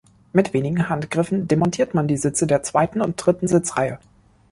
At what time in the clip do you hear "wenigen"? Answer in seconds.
0.55-0.89